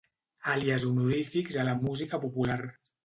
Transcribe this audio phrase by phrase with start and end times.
[0.53, 2.59] Àlies honorífics a la música popular.